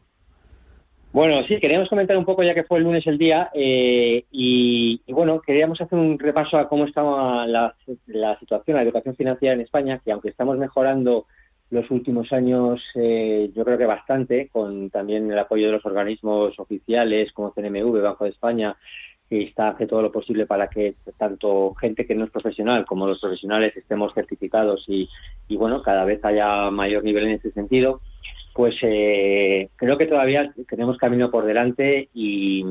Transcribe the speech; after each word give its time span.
Bueno, 1.16 1.42
sí, 1.48 1.58
queríamos 1.60 1.88
comentar 1.88 2.14
un 2.18 2.26
poco 2.26 2.42
ya 2.42 2.52
que 2.52 2.64
fue 2.64 2.76
el 2.76 2.84
lunes 2.84 3.06
el 3.06 3.16
día 3.16 3.48
eh, 3.54 4.26
y, 4.30 5.00
bueno, 5.08 5.40
queríamos 5.40 5.80
hacer 5.80 5.98
un 5.98 6.18
repaso 6.18 6.58
a 6.58 6.68
cómo 6.68 6.84
estaba 6.84 7.46
la, 7.46 7.74
la, 8.08 8.38
situación, 8.38 8.76
la 8.76 8.82
educación 8.82 9.16
financiera 9.16 9.54
en 9.54 9.62
España, 9.62 9.98
que 10.04 10.12
aunque 10.12 10.28
estamos 10.28 10.58
mejorando 10.58 11.24
los 11.70 11.90
últimos 11.90 12.30
años, 12.34 12.82
eh, 12.96 13.50
yo 13.56 13.64
creo 13.64 13.78
que 13.78 13.86
bastante, 13.86 14.50
con 14.52 14.90
también 14.90 15.32
el 15.32 15.38
apoyo 15.38 15.68
de 15.68 15.72
los 15.72 15.86
organismos 15.86 16.52
oficiales 16.58 17.32
como 17.32 17.50
CNMV, 17.52 18.02
Banco 18.02 18.24
de 18.24 18.30
España, 18.32 18.76
que 19.26 19.42
está 19.44 19.68
hace 19.68 19.86
todo 19.86 20.02
lo 20.02 20.12
posible 20.12 20.44
para 20.44 20.68
que 20.68 20.96
tanto 21.16 21.72
gente 21.80 22.06
que 22.06 22.14
no 22.14 22.26
es 22.26 22.30
profesional 22.30 22.84
como 22.84 23.06
los 23.06 23.22
profesionales 23.22 23.74
estemos 23.74 24.12
certificados 24.12 24.84
y, 24.86 25.08
y 25.48 25.56
bueno, 25.56 25.80
cada 25.80 26.04
vez 26.04 26.22
haya 26.26 26.70
mayor 26.70 27.02
nivel 27.04 27.24
en 27.24 27.36
ese 27.36 27.52
sentido 27.52 28.02
pues 28.56 28.74
eh, 28.80 29.68
creo 29.76 29.98
que 29.98 30.06
todavía 30.06 30.50
tenemos 30.66 30.96
camino 30.96 31.30
por 31.30 31.44
delante 31.44 32.08
y, 32.14 32.64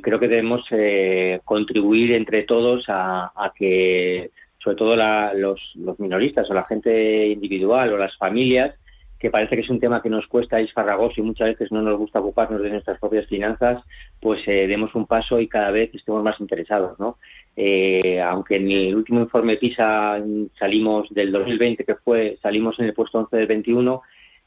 creo 0.00 0.18
que 0.18 0.28
debemos 0.28 0.62
eh, 0.70 1.40
contribuir 1.44 2.12
entre 2.12 2.44
todos 2.44 2.84
a, 2.88 3.52
que, 3.54 4.30
sobre 4.58 4.76
todo 4.76 4.96
la, 4.96 5.34
los, 5.34 5.60
minoristas 5.98 6.48
o 6.48 6.54
la 6.54 6.64
gente 6.64 7.26
individual 7.26 7.92
o 7.92 7.98
las 7.98 8.16
familias, 8.16 8.74
que 9.18 9.30
parece 9.30 9.56
que 9.56 9.62
es 9.62 9.68
un 9.68 9.80
tema 9.80 10.00
que 10.00 10.08
nos 10.08 10.26
cuesta 10.26 10.60
y 10.60 10.68
y 10.68 11.22
muchas 11.22 11.48
veces 11.48 11.72
no 11.72 11.82
nos 11.82 11.98
gusta 11.98 12.20
ocuparnos 12.20 12.62
de 12.62 12.70
nuestras 12.70 12.98
propias 12.98 13.26
finanzas, 13.26 13.82
pues 14.20 14.42
eh, 14.46 14.66
demos 14.66 14.94
un 14.94 15.06
paso 15.06 15.38
y 15.38 15.48
cada 15.48 15.70
vez 15.70 15.94
estemos 15.94 16.22
más 16.22 16.40
interesados, 16.40 16.98
¿no? 16.98 17.18
Eh, 17.56 18.20
aunque 18.22 18.56
en 18.56 18.70
el 18.70 18.96
último 18.96 19.20
informe 19.20 19.56
PISA 19.56 20.22
salimos 20.58 21.08
del 21.10 21.32
2020, 21.32 21.84
que 21.84 21.94
fue, 21.96 22.38
salimos 22.40 22.78
en 22.78 22.86
el 22.86 22.94
puesto 22.94 23.18
11 23.18 23.36
del 23.36 23.46
21, 23.46 24.02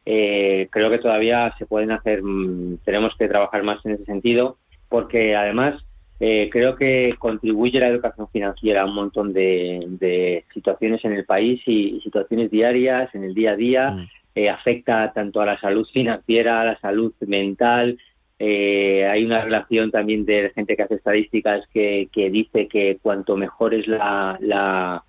eh, 0.06 0.68
creo 0.72 0.90
que 0.90 1.00
todavía 1.00 1.54
se 1.58 1.66
pueden 1.66 1.92
hacer, 1.92 2.22
mm, 2.24 2.78
tenemos 2.86 3.14
que 3.18 3.28
trabajar 3.28 3.64
más 3.64 3.86
en 3.86 3.94
ese 3.94 4.06
sentido, 4.06 4.58
porque 4.90 5.36
además 5.36 5.84
eh, 6.20 6.50
creo 6.52 6.76
que 6.76 7.16
contribuye 7.18 7.80
la 7.80 7.88
educación 7.88 8.28
financiera 8.30 8.82
a 8.82 8.86
un 8.86 8.96
montón 8.96 9.32
de, 9.32 9.86
de 9.88 10.44
situaciones 10.54 11.04
en 11.06 11.14
el 11.14 11.26
país 11.26 11.62
y, 11.66 11.96
y, 11.98 12.02
situaciones 12.02 12.52
diarias, 12.52 13.14
en 13.16 13.24
el 13.24 13.34
día 13.34 13.52
a 13.52 13.56
día, 13.56 13.96
sí. 13.96 14.10
eh, 14.36 14.50
afecta 14.50 15.14
tanto 15.14 15.40
a 15.40 15.46
la 15.46 15.60
salud 15.60 15.88
financiera, 15.94 16.62
a 16.62 16.66
la 16.66 16.80
salud 16.80 17.14
mental. 17.26 17.98
Eh, 18.38 19.06
hay 19.06 19.24
una 19.24 19.44
relación 19.44 19.92
también 19.92 20.26
de 20.26 20.52
gente 20.56 20.76
que 20.76 20.84
hace 20.84 20.96
estadísticas 20.96 21.66
que, 21.74 22.10
que 22.12 22.30
dice 22.30 22.68
que 22.68 22.98
cuanto 23.02 23.38
mejor 23.38 23.74
es 23.74 23.88
la, 23.88 24.38
la 24.42 25.04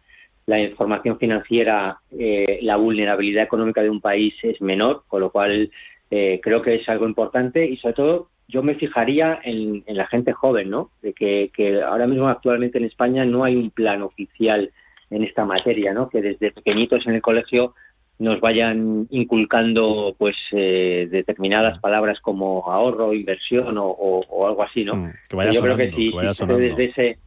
la 0.51 0.61
información 0.61 1.17
financiera, 1.17 2.01
eh, 2.19 2.59
la 2.63 2.75
vulnerabilidad 2.75 3.45
económica 3.45 3.83
de 3.83 3.91
un 3.91 4.01
país 4.01 4.35
es 4.43 4.61
menor, 4.61 5.05
con 5.07 5.21
lo 5.21 5.31
cual 5.31 5.71
eh, 6.11 6.41
creo 6.43 6.61
que 6.61 6.75
es 6.75 6.89
algo 6.89 7.07
importante 7.07 7.65
y 7.65 7.77
sobre 7.77 7.95
todo 7.95 8.29
yo 8.49 8.61
me 8.65 8.75
fijaría 8.75 9.39
en, 9.45 9.85
en 9.87 9.97
la 9.97 10.09
gente 10.09 10.33
joven, 10.33 10.69
¿no? 10.69 10.91
De 11.03 11.13
que, 11.13 11.53
que, 11.55 11.81
ahora 11.81 12.09
mismo 12.09 12.29
actualmente 12.29 12.79
en 12.79 12.85
España 12.85 13.25
no 13.25 13.45
hay 13.45 13.55
un 13.55 13.71
plan 13.71 14.03
oficial 14.03 14.73
en 15.11 15.23
esta 15.23 15.45
materia, 15.45 15.95
¿no? 15.95 16.09
Que 16.09 16.21
desde 16.21 16.51
pequeñitos 16.51 17.07
en 17.07 17.15
el 17.15 17.23
colegio 17.23 17.75
nos 18.19 18.41
vayan 18.41 19.07
inculcando 19.11 20.17
pues 20.19 20.35
eh, 20.51 21.07
determinadas 21.13 21.79
palabras 21.79 22.19
como 22.21 22.69
ahorro, 22.69 23.15
inversión 23.15 23.79
o, 23.79 23.87
o, 23.87 24.27
o 24.29 24.49
algo 24.49 24.65
así, 24.65 24.83
¿no? 24.85 24.97
Mm, 24.97 25.13
que 25.29 25.37
vaya 25.37 25.53
yo 25.53 25.61
sonando, 25.61 25.77
creo 25.77 25.89
que 25.89 25.95
sí, 25.95 26.11
que 26.11 26.17
vaya 26.17 26.57
desde 26.59 26.85
ese 26.87 27.19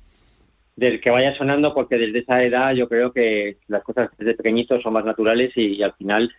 del 0.75 0.99
que 1.01 1.09
vaya 1.09 1.35
sonando 1.35 1.73
porque 1.73 1.97
desde 1.97 2.19
esa 2.19 2.43
edad 2.43 2.73
yo 2.73 2.87
creo 2.89 3.11
que 3.11 3.57
las 3.67 3.83
cosas 3.83 4.09
desde 4.17 4.35
pequeñitos 4.35 4.81
son 4.81 4.93
más 4.93 5.05
naturales 5.05 5.51
y, 5.55 5.75
y 5.75 5.83
al 5.83 5.93
final 5.93 6.31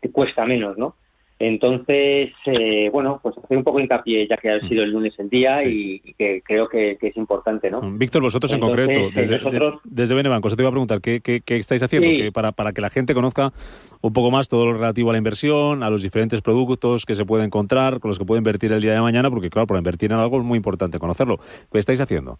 te 0.00 0.10
cuesta 0.10 0.44
menos, 0.44 0.78
¿no? 0.78 0.94
Entonces, 1.40 2.32
eh, 2.44 2.90
bueno, 2.92 3.18
pues 3.22 3.34
hacer 3.38 3.56
un 3.56 3.64
poco 3.64 3.80
hincapié, 3.80 4.28
ya 4.28 4.36
que 4.36 4.50
ha 4.50 4.60
sido 4.60 4.82
el 4.82 4.90
lunes 4.90 5.14
el 5.18 5.30
día 5.30 5.56
sí. 5.56 6.00
y, 6.04 6.10
y, 6.10 6.12
que 6.12 6.42
creo 6.42 6.68
que, 6.68 6.98
que, 7.00 7.08
es 7.08 7.16
importante, 7.16 7.70
¿no? 7.70 7.80
Víctor, 7.92 8.20
vosotros 8.20 8.52
Entonces, 8.52 8.78
en 8.78 8.92
concreto, 8.92 9.10
desde, 9.18 9.38
nosotros... 9.38 9.80
de, 9.82 10.02
desde 10.02 10.14
Benebanco, 10.14 10.50
se 10.50 10.56
te 10.56 10.62
iba 10.62 10.68
a 10.68 10.72
preguntar, 10.72 11.00
¿qué, 11.00 11.22
qué, 11.22 11.40
qué 11.40 11.56
estáis 11.56 11.82
haciendo? 11.82 12.10
Sí. 12.10 12.16
Que 12.16 12.30
para, 12.30 12.52
para 12.52 12.74
que 12.74 12.82
la 12.82 12.90
gente 12.90 13.14
conozca 13.14 13.54
un 14.02 14.12
poco 14.12 14.30
más 14.30 14.48
todo 14.48 14.66
lo 14.66 14.74
relativo 14.74 15.08
a 15.08 15.12
la 15.12 15.18
inversión, 15.18 15.82
a 15.82 15.88
los 15.88 16.02
diferentes 16.02 16.42
productos 16.42 17.06
que 17.06 17.14
se 17.14 17.24
puede 17.24 17.44
encontrar, 17.44 18.00
con 18.00 18.10
los 18.10 18.18
que 18.18 18.26
puede 18.26 18.40
invertir 18.40 18.72
el 18.72 18.82
día 18.82 18.92
de 18.92 19.00
mañana, 19.00 19.30
porque 19.30 19.48
claro, 19.48 19.66
para 19.66 19.78
invertir 19.78 20.12
en 20.12 20.18
algo 20.18 20.36
es 20.36 20.44
muy 20.44 20.58
importante 20.58 20.98
conocerlo. 20.98 21.38
¿Qué 21.72 21.78
estáis 21.78 22.02
haciendo? 22.02 22.38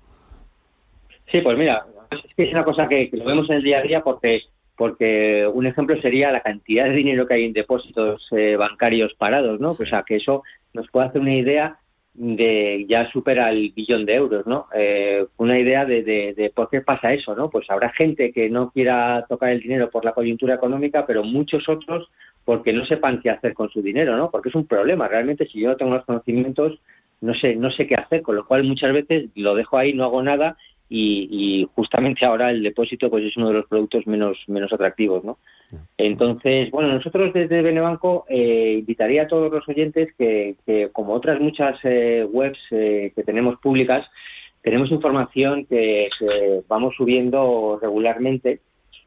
Sí, 1.30 1.40
pues 1.40 1.56
mira, 1.56 1.84
es 2.10 2.34
que 2.34 2.44
es 2.44 2.52
una 2.52 2.64
cosa 2.64 2.88
que, 2.88 3.08
que 3.10 3.16
lo 3.16 3.24
vemos 3.24 3.48
en 3.50 3.56
el 3.56 3.62
día 3.62 3.78
a 3.78 3.82
día 3.82 4.02
porque 4.02 4.42
porque 4.80 5.46
un 5.46 5.66
ejemplo 5.66 6.00
sería 6.00 6.32
la 6.32 6.40
cantidad 6.40 6.86
de 6.86 6.92
dinero 6.92 7.26
que 7.26 7.34
hay 7.34 7.44
en 7.44 7.52
depósitos 7.52 8.26
eh, 8.30 8.56
bancarios 8.56 9.12
parados, 9.12 9.60
¿no? 9.60 9.72
O 9.72 9.86
sea, 9.86 10.04
que 10.04 10.16
eso 10.16 10.42
nos 10.72 10.88
puede 10.90 11.08
hacer 11.08 11.20
una 11.20 11.34
idea 11.34 11.76
de 12.14 12.86
ya 12.88 13.10
supera 13.10 13.50
el 13.50 13.72
billón 13.76 14.06
de 14.06 14.14
euros, 14.14 14.46
¿no? 14.46 14.68
Eh, 14.74 15.26
una 15.36 15.58
idea 15.58 15.84
de, 15.84 16.02
de, 16.02 16.32
de, 16.34 16.48
por 16.48 16.70
qué 16.70 16.80
pasa 16.80 17.12
eso, 17.12 17.36
¿no? 17.36 17.50
Pues 17.50 17.68
habrá 17.68 17.90
gente 17.90 18.32
que 18.32 18.48
no 18.48 18.70
quiera 18.70 19.26
tocar 19.28 19.50
el 19.50 19.60
dinero 19.60 19.90
por 19.90 20.02
la 20.02 20.12
coyuntura 20.12 20.54
económica, 20.54 21.04
pero 21.06 21.24
muchos 21.24 21.68
otros 21.68 22.10
porque 22.46 22.72
no 22.72 22.86
sepan 22.86 23.20
qué 23.20 23.28
hacer 23.28 23.52
con 23.52 23.68
su 23.68 23.82
dinero, 23.82 24.16
¿no? 24.16 24.30
Porque 24.30 24.48
es 24.48 24.54
un 24.54 24.66
problema. 24.66 25.08
Realmente, 25.08 25.46
si 25.46 25.60
yo 25.60 25.68
no 25.68 25.76
tengo 25.76 25.92
los 25.94 26.06
conocimientos, 26.06 26.80
no 27.20 27.34
sé, 27.34 27.54
no 27.54 27.70
sé 27.70 27.86
qué 27.86 27.96
hacer, 27.96 28.22
con 28.22 28.34
lo 28.34 28.46
cual 28.46 28.64
muchas 28.64 28.94
veces 28.94 29.28
lo 29.34 29.54
dejo 29.54 29.76
ahí, 29.76 29.92
no 29.92 30.04
hago 30.04 30.22
nada 30.22 30.56
y, 30.92 31.28
y, 31.30 31.68
justamente 31.76 32.26
ahora 32.26 32.50
el 32.50 32.64
depósito 32.64 33.08
pues 33.08 33.24
es 33.24 33.36
uno 33.36 33.48
de 33.48 33.54
los 33.54 33.66
productos 33.66 34.08
menos 34.08 34.36
menos 34.48 34.72
atractivos 34.72 35.22
no 35.24 35.38
entonces 35.96 36.68
bueno 36.72 36.92
nosotros 36.92 37.32
desde 37.32 37.62
Benebanco 37.62 38.26
eh, 38.28 38.78
invitaría 38.80 39.22
a 39.22 39.28
todos 39.28 39.52
los 39.52 39.66
oyentes 39.68 40.12
que, 40.18 40.56
que 40.66 40.88
como 40.92 41.14
otras 41.14 41.40
muchas 41.40 41.78
eh, 41.84 42.26
webs 42.28 42.58
eh, 42.72 43.12
que 43.14 43.22
tenemos 43.22 43.60
públicas 43.60 44.04
tenemos 44.62 44.90
información 44.90 45.64
que, 45.64 46.08
que 46.18 46.62
vamos 46.66 46.94
subiendo 46.96 47.78
regularmente 47.80 48.60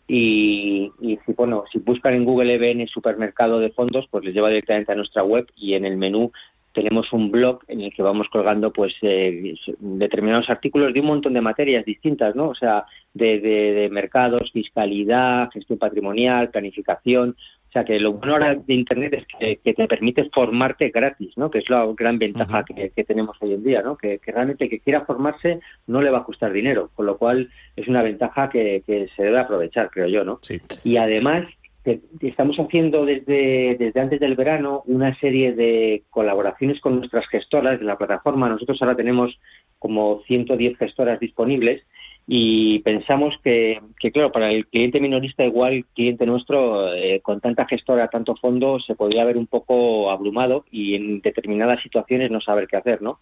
y, 0.07 0.89
y, 1.01 1.19
si 1.25 1.33
bueno 1.33 1.65
si 1.69 1.79
buscan 1.79 2.13
en 2.13 2.23
Google 2.23 2.53
EBN 2.55 2.87
supermercado 2.87 3.59
de 3.59 3.71
fondos 3.71 4.07
pues 4.09 4.23
les 4.23 4.33
lleva 4.33 4.47
directamente 4.47 4.93
a 4.93 4.95
nuestra 4.95 5.23
web 5.23 5.47
y 5.57 5.73
en 5.73 5.83
el 5.83 5.97
menú 5.97 6.31
tenemos 6.73 7.13
un 7.13 7.31
blog 7.31 7.59
en 7.67 7.81
el 7.81 7.93
que 7.93 8.01
vamos 8.01 8.27
colgando 8.29 8.73
pues 8.73 8.93
eh, 9.01 9.53
determinados 9.79 10.49
artículos 10.49 10.93
de 10.93 10.99
un 10.99 11.05
montón 11.05 11.33
de 11.33 11.41
materias 11.41 11.85
distintas, 11.85 12.35
¿no? 12.35 12.49
O 12.49 12.55
sea, 12.55 12.85
de, 13.13 13.39
de, 13.39 13.73
de, 13.73 13.89
mercados, 13.89 14.51
fiscalidad, 14.51 15.49
gestión 15.51 15.77
patrimonial, 15.77 16.49
planificación. 16.49 17.35
O 17.69 17.71
sea, 17.73 17.85
que 17.85 17.99
lo 17.99 18.13
bueno 18.13 18.33
ahora 18.33 18.55
de 18.55 18.73
Internet 18.73 19.13
es 19.13 19.25
que, 19.39 19.57
que 19.57 19.73
te 19.73 19.87
permite 19.87 20.29
formarte 20.31 20.89
gratis, 20.89 21.35
¿no? 21.37 21.49
Que 21.49 21.59
es 21.59 21.69
la 21.69 21.87
gran 21.95 22.19
ventaja 22.19 22.59
uh 22.59 22.61
-huh. 22.61 22.75
que, 22.75 22.89
que, 22.91 23.03
tenemos 23.03 23.35
hoy 23.39 23.53
en 23.53 23.63
día, 23.63 23.81
¿no? 23.81 23.95
Que, 23.95 24.19
que, 24.19 24.31
realmente 24.31 24.69
que 24.69 24.79
quiera 24.79 25.05
formarse 25.05 25.59
no 25.87 26.01
le 26.01 26.11
va 26.11 26.19
a 26.19 26.23
costar 26.23 26.51
dinero, 26.51 26.91
con 26.95 27.05
lo 27.05 27.17
cual 27.17 27.49
es 27.75 27.87
una 27.87 28.03
ventaja 28.03 28.49
que, 28.49 28.83
se 29.15 29.23
debe 29.23 29.39
aprovechar, 29.39 29.89
creo 29.89 30.07
yo, 30.07 30.23
¿no? 30.23 30.37
Sí. 30.41 30.59
Y 30.83 30.97
además 30.97 31.45
estamos 32.21 32.57
haciendo 32.57 33.05
desde, 33.05 33.75
desde 33.77 33.99
antes 33.99 34.19
del 34.19 34.35
verano 34.35 34.83
una 34.85 35.17
serie 35.19 35.53
de 35.53 36.03
colaboraciones 36.09 36.79
con 36.79 36.99
nuestras 36.99 37.27
gestoras 37.27 37.79
de 37.79 37.85
la 37.85 37.97
plataforma. 37.97 38.49
Nosotros 38.49 38.81
ahora 38.81 38.95
tenemos 38.95 39.37
como 39.79 40.21
110 40.27 40.77
gestoras 40.77 41.19
disponibles 41.19 41.83
y 42.25 42.79
pensamos 42.79 43.35
que, 43.43 43.81
que, 43.99 44.11
claro, 44.11 44.31
para 44.31 44.51
el 44.51 44.65
cliente 44.67 45.01
minorista, 45.01 45.43
igual 45.43 45.85
cliente 45.93 46.25
nuestro, 46.25 46.93
eh, 46.93 47.19
con 47.21 47.41
tanta 47.41 47.65
gestora, 47.65 48.07
tanto 48.07 48.35
fondo, 48.37 48.79
se 48.79 48.95
podría 48.95 49.25
ver 49.25 49.37
un 49.37 49.47
poco 49.47 50.09
abrumado 50.09 50.63
y 50.71 50.95
en 50.95 51.19
determinadas 51.19 51.81
situaciones 51.83 52.31
no 52.31 52.39
saber 52.39 52.67
qué 52.67 52.77
hacer, 52.77 53.01
¿no? 53.01 53.19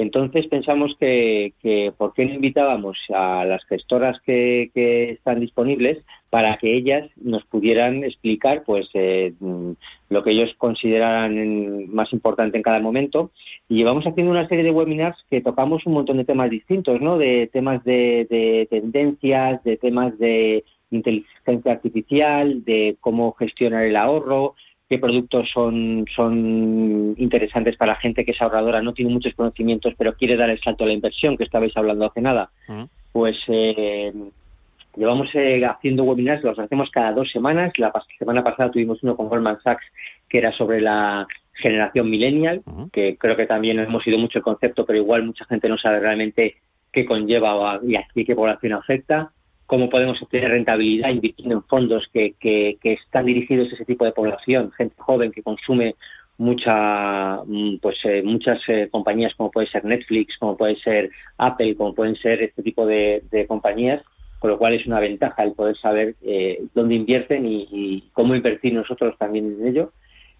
Entonces 0.00 0.46
pensamos 0.46 0.94
que, 0.98 1.52
¿por 1.96 2.14
qué 2.14 2.24
no 2.24 2.34
invitábamos 2.34 2.98
a 3.14 3.44
las 3.44 3.64
gestoras 3.64 4.20
que, 4.22 4.70
están 5.12 5.40
disponibles 5.40 5.98
para 6.30 6.56
que 6.58 6.76
ellas 6.76 7.08
nos 7.16 7.44
pudieran 7.44 8.04
explicar 8.04 8.62
pues 8.64 8.88
eh, 8.94 9.32
lo 10.10 10.22
que 10.22 10.30
ellos 10.30 10.50
consideraran 10.58 11.88
más 11.88 12.12
importante 12.12 12.56
en 12.56 12.62
cada 12.62 12.80
momento 12.80 13.30
y 13.68 13.76
llevamos 13.76 14.06
haciendo 14.06 14.32
una 14.32 14.48
serie 14.48 14.64
de 14.64 14.70
webinars 14.70 15.16
que 15.30 15.40
tocamos 15.40 15.86
un 15.86 15.94
montón 15.94 16.18
de 16.18 16.24
temas 16.24 16.50
distintos, 16.50 17.00
¿no? 17.00 17.18
De 17.18 17.48
temas 17.52 17.82
de 17.84 18.66
tendencias, 18.70 19.62
de 19.64 19.76
temas 19.76 20.18
de 20.18 20.64
inteligencia 20.90 21.72
artificial, 21.72 22.64
de 22.64 22.96
cómo 23.00 23.32
gestionar 23.32 23.84
el 23.84 23.96
ahorro, 23.96 24.54
qué 24.88 24.98
productos 24.98 25.48
son, 25.52 26.06
son 26.14 27.14
interesantes 27.18 27.76
para 27.76 27.92
la 27.92 28.00
gente 28.00 28.24
que 28.24 28.30
es 28.30 28.40
ahorradora, 28.40 28.80
no 28.80 28.94
tiene 28.94 29.12
muchos 29.12 29.34
conocimientos, 29.34 29.94
pero 29.98 30.14
quiere 30.14 30.36
dar 30.36 30.48
el 30.50 30.60
salto 30.60 30.84
a 30.84 30.86
la 30.86 30.94
inversión, 30.94 31.36
que 31.36 31.44
estabais 31.44 31.76
hablando 31.76 32.06
hace 32.06 32.22
nada. 32.22 32.50
Pues 33.12 33.36
eh, 33.48 34.12
llevamos 34.96 35.28
eh, 35.34 35.62
haciendo 35.64 36.04
webinars, 36.04 36.42
los 36.42 36.58
hacemos 36.58 36.90
cada 36.90 37.12
dos 37.12 37.30
semanas. 37.30 37.72
La 37.78 37.92
semana 38.18 38.42
pasada 38.42 38.70
tuvimos 38.70 39.02
uno 39.02 39.16
con 39.16 39.28
Goldman 39.28 39.60
Sachs 39.62 39.84
que 40.28 40.38
era 40.38 40.52
sobre 40.52 40.80
la 40.80 41.26
generación 41.54 42.08
millennial, 42.08 42.62
que 42.92 43.16
creo 43.16 43.36
que 43.36 43.46
también 43.46 43.78
hemos 43.78 44.06
ido 44.06 44.18
mucho 44.18 44.38
el 44.38 44.44
concepto, 44.44 44.86
pero 44.86 44.98
igual 44.98 45.24
mucha 45.24 45.44
gente 45.46 45.68
no 45.68 45.76
sabe 45.76 46.00
realmente 46.00 46.56
qué 46.92 47.04
conlleva 47.04 47.80
y 47.82 47.96
a 47.96 48.06
qué 48.14 48.34
población 48.34 48.74
afecta 48.74 49.32
cómo 49.68 49.90
podemos 49.90 50.20
obtener 50.22 50.50
rentabilidad 50.50 51.10
invirtiendo 51.10 51.56
en 51.56 51.62
fondos 51.64 52.08
que, 52.10 52.34
están 52.82 53.26
dirigidos 53.26 53.70
a 53.70 53.74
ese 53.74 53.84
tipo 53.84 54.06
de 54.06 54.12
población, 54.12 54.72
gente 54.72 54.94
joven 54.98 55.30
que 55.30 55.42
consume 55.42 55.94
mucha 56.38 57.42
mm, 57.44 57.76
pues 57.82 57.96
eh, 58.04 58.22
muchas 58.22 58.60
eh, 58.68 58.88
compañías 58.90 59.34
como 59.36 59.50
puede 59.50 59.68
ser 59.68 59.84
Netflix, 59.84 60.38
como 60.38 60.56
puede 60.56 60.76
ser 60.76 61.10
Apple, 61.36 61.76
como 61.76 61.94
pueden 61.94 62.16
ser 62.16 62.42
este 62.42 62.62
tipo 62.62 62.86
de, 62.86 63.22
compañías, 63.46 64.02
con 64.38 64.50
lo 64.50 64.56
cual 64.56 64.72
es 64.72 64.86
una 64.86 65.00
ventaja 65.00 65.44
el 65.44 65.52
poder 65.52 65.76
saber 65.76 66.14
eh, 66.22 66.62
dónde 66.74 66.94
invierten 66.94 67.44
y, 67.44 68.04
cómo 68.14 68.34
invertir 68.34 68.72
nosotros 68.72 69.18
también 69.18 69.58
en 69.60 69.66
ello 69.68 69.92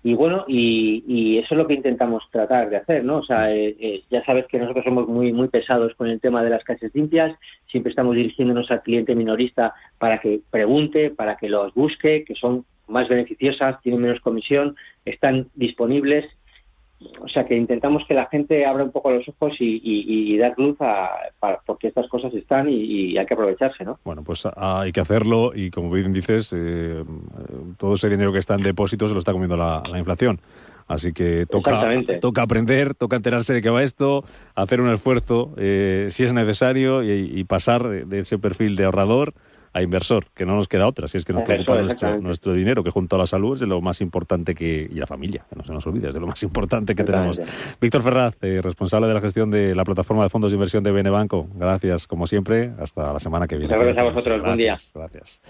y 0.08 0.14
bueno, 0.14 0.46
y, 0.49 1.37
eso 1.37 1.49
es 1.50 1.58
lo 1.58 1.66
que 1.66 1.75
intentamos 1.75 2.25
tratar 2.31 2.70
de 2.70 2.78
hacer, 2.78 3.05
¿no? 3.05 3.19
O 3.19 3.22
sea, 3.22 3.55
eh, 3.55 3.76
eh, 3.78 4.02
ya 4.10 4.25
sabes 4.25 4.46
que 4.46 4.58
nosotros 4.58 4.82
somos 4.82 5.06
muy 5.06 5.34
muy 5.34 5.49
pesados 5.49 5.94
con 5.96 6.08
el 6.08 6.19
tema 6.19 6.43
de 6.43 6.49
las 6.49 6.64
casas 6.64 6.90
limpias, 6.94 7.38
siempre 7.70 7.90
estamos 7.90 8.16
dirigiéndonos 8.16 8.70
al 8.70 8.82
cliente 8.82 9.14
minorista 9.14 9.75
para 9.99 10.19
que 10.19 10.40
pregunte, 10.50 11.10
para 11.10 11.37
que 11.37 11.50
los 11.50 11.75
busque, 11.75 12.25
que 12.25 12.34
son 12.37 12.64
más 12.87 13.06
beneficiosas, 13.06 13.82
tienen 13.82 14.00
menos 14.00 14.20
comisión, 14.20 14.76
están 15.05 15.49
disponibles 15.55 16.25
o 17.21 17.29
sea 17.29 17.47
que 17.47 17.56
intentamos 17.56 18.03
que 18.09 18.15
la 18.15 18.27
gente 18.27 18.67
abra 18.67 18.83
un 18.83 18.91
poco 18.91 19.11
los 19.12 19.29
ojos 19.29 19.55
y, 19.61 20.37
dar 20.39 20.55
luz 20.56 20.77
a, 20.81 21.11
porque 21.65 21.89
estas 21.89 22.09
cosas 22.09 22.35
están 22.35 22.69
y, 22.69 23.17
hay 23.17 23.27
que 23.27 23.35
aprovecharse, 23.35 23.85
¿no? 23.85 23.99
Bueno, 24.05 24.25
pues 24.25 24.47
hay 24.56 24.91
que 24.91 25.00
hacerlo 25.00 25.53
y 25.55 25.71
como 25.71 25.91
bien 25.91 26.12
dices, 26.12 26.53
eh, 26.56 27.05
todo 27.77 27.95
ese 27.95 28.09
dinero 28.09 28.33
que 28.33 28.39
está 28.39 28.55
en 28.55 28.62
depósitos 28.62 29.11
se 29.11 29.15
lo 29.15 29.21
está 29.21 29.33
comiendo 29.33 29.56
la, 29.56 29.83
inflación. 29.97 30.41
Así 30.89 31.12
que 31.12 31.45
toca, 31.47 31.87
toca 32.21 32.43
aprender, 32.43 32.95
toca 32.95 33.17
enterarse 33.17 33.53
de 33.53 33.61
qué 33.61 33.69
va 33.69 33.83
esto, 33.83 34.25
hacer 34.55 34.81
un 34.81 34.91
esfuerzo 34.91 35.53
eh, 35.59 36.06
si 36.09 36.25
es 36.25 36.33
necesario 36.33 37.03
y, 37.03 37.45
pasar 37.45 38.06
de, 38.06 38.19
ese 38.19 38.39
perfil 38.39 38.75
de 38.75 38.85
ahorrador 38.85 39.35
a 39.73 39.82
inversor, 39.82 40.26
que 40.35 40.47
no 40.47 40.55
nos 40.55 40.69
queda 40.69 40.87
otra, 40.87 41.09
si 41.09 41.19
es 41.19 41.25
que 41.25 41.32
nos 41.32 41.44
preocupa 41.44 41.81
nuestro, 41.81 42.20
nuestro, 42.20 42.53
dinero, 42.53 42.82
que 42.82 42.91
junto 42.91 43.17
a 43.17 43.19
la 43.19 43.26
salud 43.26 43.55
es 43.55 43.61
de 43.61 43.67
lo 43.67 43.81
más 43.81 44.00
importante 44.00 44.55
que, 44.55 44.88
y 44.91 44.94
la 44.94 45.06
familia, 45.06 45.44
que 45.49 45.56
no 45.56 45.65
se 45.65 45.73
nos 45.73 45.87
olvide, 45.87 46.09
es 46.09 46.15
de 46.15 46.20
lo 46.20 46.26
más 46.26 46.43
importante 46.43 46.94
que 46.94 47.05
tenemos. 47.05 47.41
Víctor 47.81 48.03
Ferraz, 48.03 48.35
eh, 48.43 48.61
responsable 48.62 49.09
de 49.09 49.15
la 49.15 49.20
gestión 49.20 49.50
de 49.50 49.75
la 49.75 49.85
plataforma 49.85 50.23
de 50.23 50.29
fondos 50.29 50.53
de 50.53 50.56
inversión 50.56 50.82
de 50.82 50.93
Bene 50.93 51.11
Banco, 51.11 51.49
gracias 51.55 52.06
como 52.06 52.26
siempre, 52.26 52.73
hasta 52.79 53.12
la 53.12 53.20
semana 53.20 53.47
que 53.47 53.56
viene. 53.56 53.75
Gracias 53.75 53.99
a 53.99 54.03
vosotros, 54.03 54.43
buen 54.43 54.56
día. 54.56 54.76
Gracias. 54.94 55.43